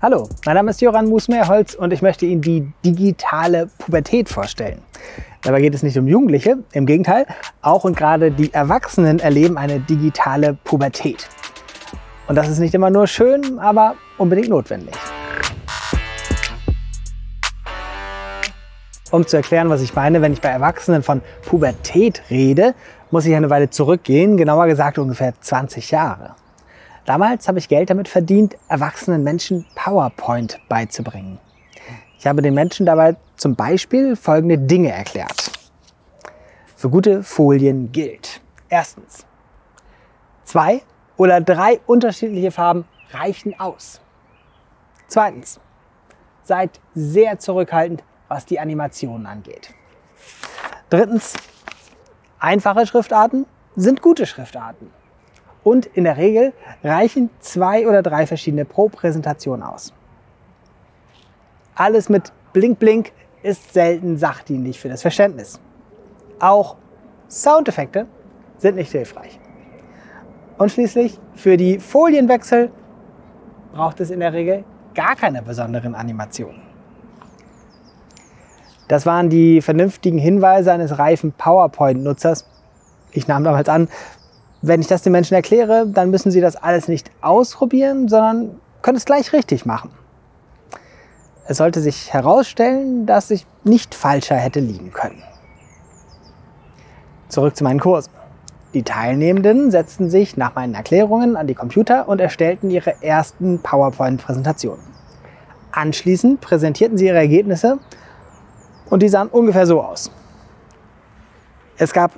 [0.00, 4.80] Hallo, mein Name ist Joran Musmeerholz und ich möchte Ihnen die digitale Pubertät vorstellen.
[5.42, 7.26] Dabei geht es nicht um Jugendliche, im Gegenteil,
[7.62, 11.28] auch und gerade die Erwachsenen erleben eine digitale Pubertät.
[12.28, 14.94] Und das ist nicht immer nur schön, aber unbedingt notwendig.
[19.10, 22.76] Um zu erklären, was ich meine, wenn ich bei Erwachsenen von Pubertät rede,
[23.10, 26.36] muss ich eine Weile zurückgehen, genauer gesagt ungefähr 20 Jahre.
[27.08, 31.38] Damals habe ich Geld damit verdient, erwachsenen Menschen PowerPoint beizubringen.
[32.18, 35.50] Ich habe den Menschen dabei zum Beispiel folgende Dinge erklärt.
[36.76, 38.42] Für gute Folien gilt.
[38.68, 39.24] Erstens,
[40.44, 40.82] zwei
[41.16, 44.02] oder drei unterschiedliche Farben reichen aus.
[45.06, 45.60] Zweitens,
[46.42, 49.72] seid sehr zurückhaltend, was die Animationen angeht.
[50.90, 51.32] Drittens,
[52.38, 54.90] einfache Schriftarten sind gute Schriftarten.
[55.64, 59.92] Und in der Regel reichen zwei oder drei verschiedene pro Präsentation aus.
[61.74, 65.60] Alles mit Blink Blink ist selten sachdienlich für das Verständnis.
[66.40, 66.76] Auch
[67.28, 68.06] Soundeffekte
[68.58, 69.38] sind nicht hilfreich.
[70.56, 72.70] Und schließlich für die Folienwechsel
[73.72, 74.64] braucht es in der Regel
[74.94, 76.62] gar keine besonderen Animationen.
[78.88, 82.48] Das waren die vernünftigen Hinweise eines reifen PowerPoint-Nutzers.
[83.12, 83.88] Ich nahm damals an,
[84.62, 88.96] wenn ich das den Menschen erkläre, dann müssen sie das alles nicht ausprobieren, sondern können
[88.96, 89.90] es gleich richtig machen.
[91.46, 95.22] Es sollte sich herausstellen, dass ich nicht falscher hätte liegen können.
[97.28, 98.12] Zurück zu meinen Kursen.
[98.74, 104.84] Die Teilnehmenden setzten sich nach meinen Erklärungen an die Computer und erstellten ihre ersten PowerPoint-Präsentationen.
[105.72, 107.78] Anschließend präsentierten sie ihre Ergebnisse
[108.90, 110.10] und die sahen ungefähr so aus.
[111.78, 112.12] Es gab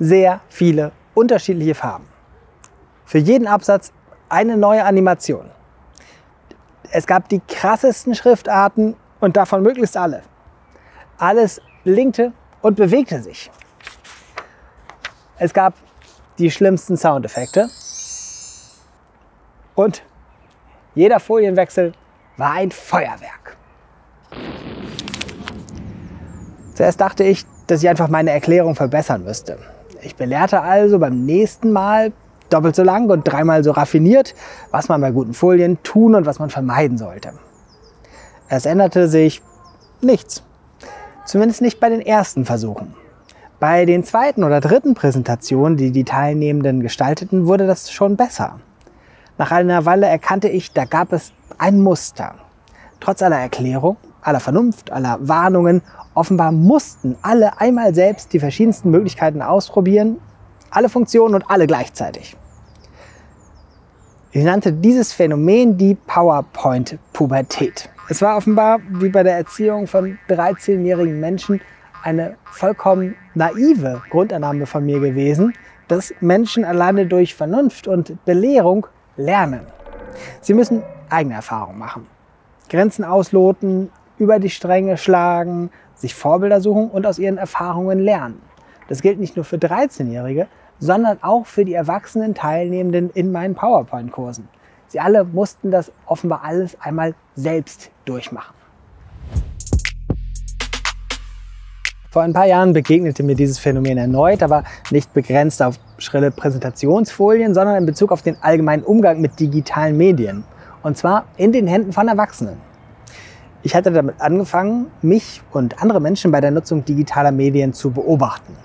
[0.00, 2.06] sehr viele unterschiedliche Farben.
[3.04, 3.92] Für jeden Absatz
[4.28, 5.50] eine neue Animation.
[6.90, 10.22] Es gab die krassesten Schriftarten und davon möglichst alle.
[11.18, 13.50] Alles blinkte und bewegte sich.
[15.38, 15.74] Es gab
[16.38, 17.68] die schlimmsten Soundeffekte.
[19.74, 20.02] Und
[20.94, 21.92] jeder Folienwechsel
[22.36, 23.56] war ein Feuerwerk.
[26.74, 29.58] Zuerst dachte ich, dass ich einfach meine Erklärung verbessern müsste.
[30.02, 32.12] Ich belehrte also beim nächsten Mal
[32.50, 34.34] doppelt so lang und dreimal so raffiniert,
[34.70, 37.32] was man bei guten Folien tun und was man vermeiden sollte.
[38.48, 39.40] Es änderte sich
[40.00, 40.42] nichts.
[41.24, 42.94] Zumindest nicht bei den ersten Versuchen.
[43.60, 48.58] Bei den zweiten oder dritten Präsentationen, die die Teilnehmenden gestalteten, wurde das schon besser.
[49.38, 52.34] Nach einer Weile erkannte ich, da gab es ein Muster.
[52.98, 55.80] Trotz aller Erklärung, aller Vernunft, aller Warnungen
[56.14, 60.18] Offenbar mussten alle einmal selbst die verschiedensten Möglichkeiten ausprobieren,
[60.70, 62.36] alle Funktionen und alle gleichzeitig.
[64.32, 67.90] Ich nannte dieses Phänomen die PowerPoint-Pubertät.
[68.08, 71.60] Es war offenbar, wie bei der Erziehung von 13-jährigen Menschen,
[72.02, 75.54] eine vollkommen naive Grundannahme von mir gewesen,
[75.88, 78.86] dass Menschen alleine durch Vernunft und Belehrung
[79.16, 79.66] lernen.
[80.40, 82.06] Sie müssen eigene Erfahrungen machen,
[82.68, 85.70] Grenzen ausloten, über die Stränge schlagen,
[86.02, 88.42] sich Vorbilder suchen und aus ihren Erfahrungen lernen.
[88.88, 90.48] Das gilt nicht nur für 13-Jährige,
[90.78, 94.48] sondern auch für die erwachsenen Teilnehmenden in meinen PowerPoint-Kursen.
[94.88, 98.54] Sie alle mussten das offenbar alles einmal selbst durchmachen.
[102.10, 107.54] Vor ein paar Jahren begegnete mir dieses Phänomen erneut, aber nicht begrenzt auf schrille Präsentationsfolien,
[107.54, 110.44] sondern in Bezug auf den allgemeinen Umgang mit digitalen Medien.
[110.82, 112.71] Und zwar in den Händen von Erwachsenen.
[113.64, 118.56] Ich hatte damit angefangen, mich und andere Menschen bei der Nutzung digitaler Medien zu beobachten.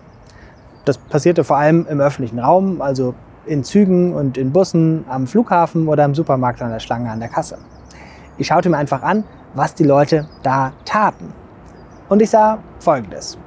[0.86, 3.14] Das passierte vor allem im öffentlichen Raum, also
[3.46, 7.30] in Zügen und in Bussen, am Flughafen oder im Supermarkt an der Schlange an der
[7.30, 7.60] Kasse.
[8.40, 11.32] Ich schaute mir einfach an, was die Leute da taten.
[12.10, 13.38] Und ich sah Folgendes.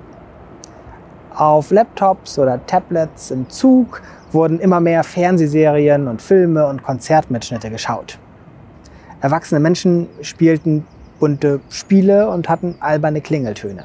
[1.34, 8.18] Auf Laptops oder Tablets im Zug wurden immer mehr Fernsehserien und Filme und Konzertmitschnitte geschaut.
[9.20, 10.86] Erwachsene Menschen spielten
[11.20, 13.84] bunte Spiele und hatten alberne Klingeltöne.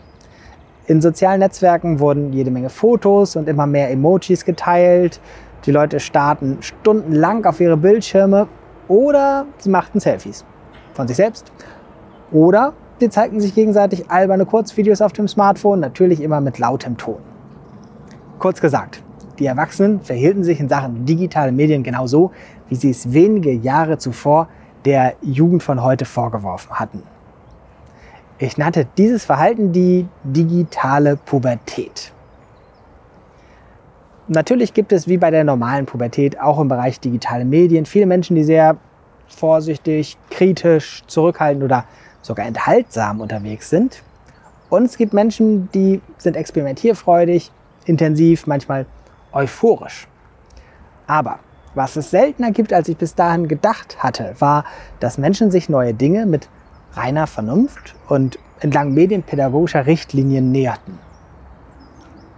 [0.87, 5.19] In sozialen Netzwerken wurden jede Menge Fotos und immer mehr Emojis geteilt.
[5.65, 8.47] Die Leute starrten stundenlang auf ihre Bildschirme
[8.87, 10.45] oder sie machten Selfies
[10.93, 11.51] von sich selbst.
[12.31, 17.17] Oder sie zeigten sich gegenseitig alberne Kurzvideos auf dem Smartphone, natürlich immer mit lautem Ton.
[18.39, 19.03] Kurz gesagt,
[19.39, 22.31] die Erwachsenen verhielten sich in Sachen digitale Medien genauso,
[22.69, 24.47] wie sie es wenige Jahre zuvor
[24.85, 27.03] der Jugend von heute vorgeworfen hatten.
[28.37, 32.11] Ich nannte dieses Verhalten die digitale Pubertät.
[34.27, 38.35] Natürlich gibt es wie bei der normalen Pubertät auch im Bereich digitale Medien viele Menschen,
[38.35, 38.75] die sehr
[39.27, 41.85] vorsichtig, kritisch, zurückhaltend oder
[42.21, 44.03] sogar enthaltsam unterwegs sind.
[44.69, 47.51] Und es gibt Menschen, die sind experimentierfreudig,
[47.85, 48.85] intensiv, manchmal
[49.31, 50.07] euphorisch.
[51.07, 51.39] Aber
[51.73, 54.65] was es seltener gibt, als ich bis dahin gedacht hatte, war,
[54.99, 56.49] dass Menschen sich neue Dinge mit
[56.95, 61.00] reiner Vernunft und entlang medienpädagogischer Richtlinien näherten.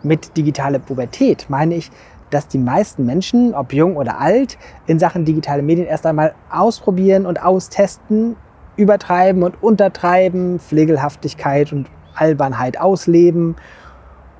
[0.04, 1.92] Mit digitaler Pubertät meine ich,
[2.30, 7.25] dass die meisten Menschen, ob jung oder alt, in Sachen digitale Medien erst einmal ausprobieren
[7.25, 8.36] und austesten,
[8.75, 13.56] übertreiben und untertreiben, Pflegelhaftigkeit und Albernheit ausleben,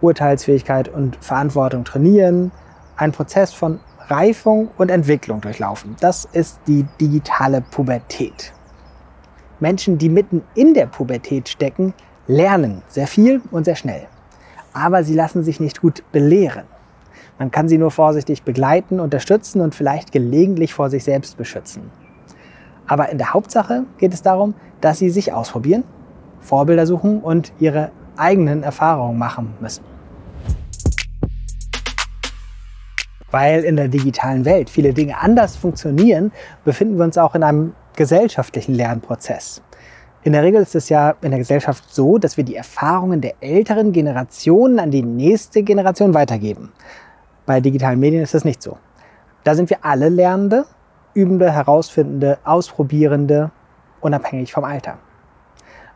[0.02, 2.52] Urteilsfähigkeit und Verantwortung trainieren,
[2.98, 5.96] ein Prozess von Reifung und Entwicklung durchlaufen.
[6.00, 8.54] Das ist die digitale Pubertät.
[9.59, 11.94] Menschen, die mitten in der Pubertät stecken,
[12.27, 14.07] lernen sehr viel und sehr schnell.
[14.74, 16.65] Aber sie lassen sich nicht gut belehren.
[17.39, 21.92] Man kann sie nur vorsichtig begleiten, unterstützen und vielleicht gelegentlich vor sich selbst beschützen.
[22.88, 25.83] Aber in der Hauptsache geht es darum, dass sie sich ausprobieren,
[26.39, 29.83] Vorbilder suchen und ihre eigenen Erfahrungen machen müssen.
[33.30, 36.31] Weil in der digitalen Welt viele Dinge anders funktionieren,
[36.63, 39.62] befinden wir uns auch in einem gesellschaftlichen Lernprozess.
[40.24, 43.36] In der Regel ist es ja in der Gesellschaft so, dass wir die Erfahrungen der
[43.42, 46.72] älteren Generationen an die nächste Generation weitergeben.
[47.46, 48.78] Bei digitalen Medien ist das nicht so.
[49.44, 50.66] Da sind wir alle Lernende,
[51.14, 53.52] Übende, Herausfindende, Ausprobierende,
[54.02, 55.00] unabhängig vom Alter.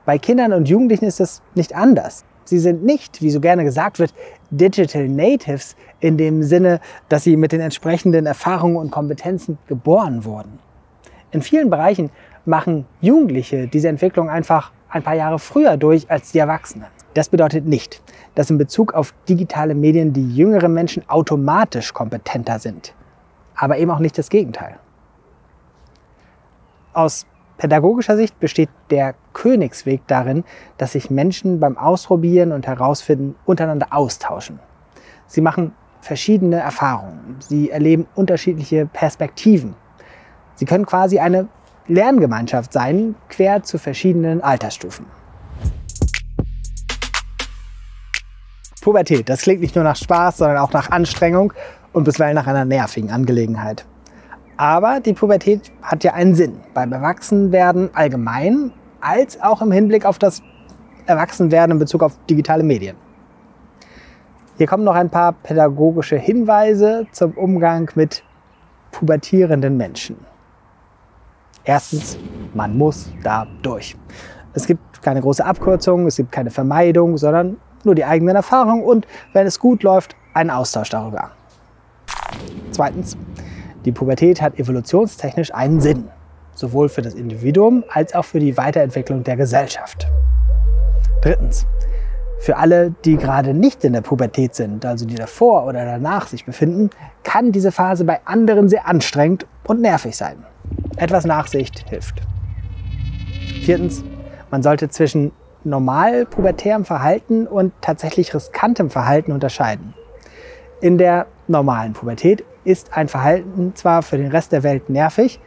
[0.06, 2.26] Bei Kindern und Jugendlichen ist das nicht anders.
[2.46, 4.14] Sie sind nicht, wie so gerne gesagt wird,
[4.50, 10.60] Digital Natives in dem Sinne, dass sie mit den entsprechenden Erfahrungen und Kompetenzen geboren wurden.
[11.32, 12.12] In vielen Bereichen
[12.46, 16.88] machen Jugendliche diese Entwicklung einfach ein paar Jahre früher durch als die Erwachsenen.
[17.14, 18.02] Das bedeutet nicht,
[18.36, 22.94] dass in Bezug auf digitale Medien die jüngeren Menschen automatisch kompetenter sind,
[23.56, 24.78] aber eben auch nicht das Gegenteil.
[26.94, 27.26] Aus
[27.58, 30.44] pädagogischer Sicht besteht der Königsweg darin,
[30.78, 34.60] dass sich Menschen beim Ausprobieren und Herausfinden untereinander austauschen.
[35.28, 39.76] Sie machen verschiedene Erfahrungen, sie erleben unterschiedliche Perspektiven.
[40.62, 41.48] Sie können quasi eine
[41.88, 45.08] Lerngemeinschaft sein, quer zu verschiedenen Altersstufen.
[48.80, 51.52] Pubertät, das klingt nicht nur nach Spaß, sondern auch nach Anstrengung
[51.94, 53.88] und bisweilen nach einer nervigen Angelegenheit.
[54.56, 56.60] Aber die Pubertät hat ja einen Sinn.
[56.76, 60.44] Beim Erwachsenwerden allgemein, als auch im Hinblick auf das
[61.08, 62.98] Erwachsenwerden in Bezug auf digitale Medien.
[64.60, 68.24] Hier kommen noch ein paar pädagogische Hinweise zum Umgang mit
[68.92, 70.18] pubertierenden Menschen.
[71.64, 72.18] Erstens,
[72.54, 73.96] man muss da durch.
[74.54, 79.08] Es gibt keine große Abkürzung, es gibt keine Vermeidung, sondern nur die eigenen Erfahrungen und
[79.34, 81.32] wenn es gut läuft, einen Austausch darüber.
[82.72, 83.18] Zweitens,
[83.86, 86.08] die Pubertät hat evolutionstechnisch einen Sinn,
[86.54, 90.08] sowohl für das Individuum als auch für die Weiterentwicklung der Gesellschaft.
[91.22, 91.66] Drittens,
[92.40, 96.46] für alle, die gerade nicht in der Pubertät sind, also die davor oder danach sich
[96.46, 96.90] befinden,
[97.24, 100.44] kann diese Phase bei anderen sehr anstrengend und nervig sein.
[100.98, 102.22] Etwas Nachsicht hilft.
[103.64, 104.04] Viertens,
[104.50, 105.32] man sollte zwischen
[105.64, 109.94] normal pubertärem Verhalten und tatsächlich riskantem Verhalten unterscheiden.
[110.82, 115.40] In der normalen Pubertät ist ein Verhalten zwar für den Rest der Welt nervig,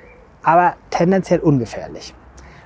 [0.43, 2.15] aber tendenziell ungefährlich.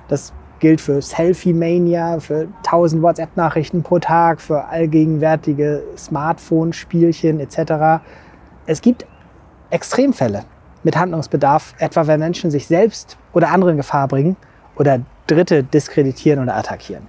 [0.07, 8.03] Das gilt für Selfie-Mania, für 1000 WhatsApp-Nachrichten pro Tag, für allgegenwärtige Smartphone-Spielchen etc.
[8.65, 9.05] Es gibt
[9.69, 10.43] Extremfälle
[10.83, 14.35] mit Handlungsbedarf, etwa wenn Menschen sich selbst oder andere in Gefahr bringen
[14.75, 17.07] oder Dritte diskreditieren oder attackieren.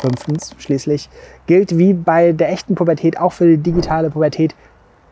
[0.00, 1.08] Fünftens schließlich
[1.46, 4.54] gilt wie bei der echten Pubertät auch für die digitale Pubertät,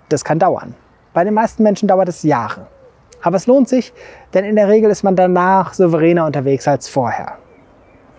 [0.08, 0.74] das kann dauern.
[1.12, 2.66] Bei den meisten Menschen dauert es Jahre.
[3.22, 3.92] Aber es lohnt sich,
[4.34, 7.38] denn in der Regel ist man danach souveräner unterwegs als vorher.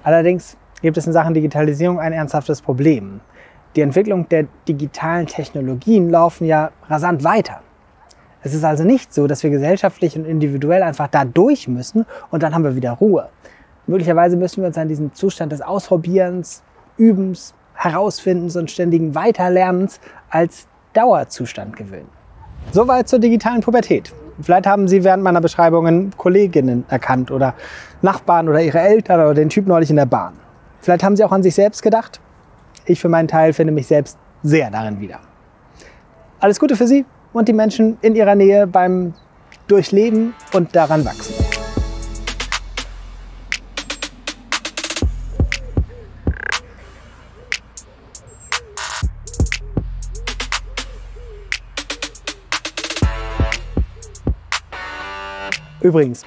[0.03, 3.21] Allerdings gibt es in Sachen Digitalisierung ein ernsthaftes Problem.
[3.75, 7.61] Die Entwicklung der digitalen Technologien laufen ja rasant weiter.
[8.47, 12.43] Es ist also nicht so, dass wir gesellschaftlich und individuell einfach da durch müssen und
[12.43, 13.27] dann haben wir wieder Ruhe.
[13.87, 16.63] Möglicherweise müssen wir uns an diesen Zustand des Ausprobierens,
[16.95, 19.99] Übens, Herausfindens und ständigen Weiterlernens
[20.29, 22.07] als Dauerzustand gewöhnen.
[22.71, 24.13] Soweit zur digitalen Pubertät.
[24.41, 27.53] Vielleicht haben Sie während meiner Beschreibungen Kolleginnen erkannt oder
[28.01, 30.35] Nachbarn oder Ihre Eltern oder den Typ neulich in der Bahn.
[30.79, 32.21] Vielleicht haben Sie auch an sich selbst gedacht.
[32.85, 35.19] Ich für meinen Teil finde mich selbst sehr darin wieder.
[36.39, 37.03] Alles Gute für Sie
[37.33, 39.13] und die Menschen in Ihrer Nähe beim
[39.67, 41.33] Durchleben und daran wachsen.
[55.81, 56.23] Übrigens,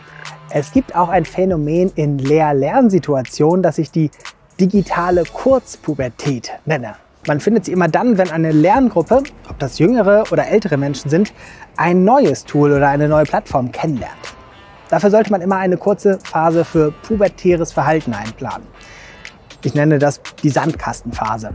[0.51, 4.11] es gibt auch ein Phänomen in Lehr-Lernsituationen, das ich die
[4.59, 6.97] digitale Kurzpubertät nenne.
[7.27, 11.35] Man findet sie immer dann, wenn eine Lerngruppe, ob das jüngere oder ältere Menschen sind,
[11.77, 14.15] ein neues Tool oder eine neue Plattform kennenlernt.
[14.89, 18.67] Dafür sollte man immer eine kurze Phase für pubertäres Verhalten einplanen.
[19.63, 21.51] Ich nenne das die Sandkastenphase.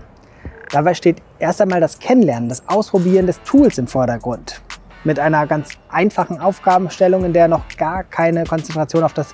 [0.72, 4.62] Dabei steht erst einmal das Kennenlernen, das Ausprobieren des Tools im Vordergrund.
[5.04, 9.34] Mit einer ganz einfachen Aufgabenstellung, in der noch gar keine Konzentration auf das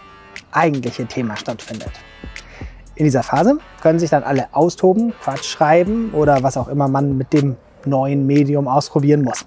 [0.51, 1.91] eigentliche Thema stattfindet.
[2.95, 7.17] In dieser Phase können sich dann alle austoben, Quatsch schreiben oder was auch immer man
[7.17, 7.55] mit dem
[7.85, 9.45] neuen Medium ausprobieren muss.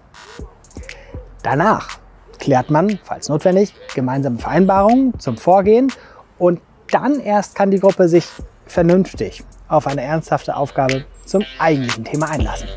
[1.42, 1.98] Danach
[2.38, 5.92] klärt man, falls notwendig, gemeinsame Vereinbarungen zum Vorgehen
[6.38, 6.60] und
[6.90, 8.26] dann erst kann die Gruppe sich
[8.66, 12.68] vernünftig auf eine ernsthafte Aufgabe zum eigentlichen Thema einlassen.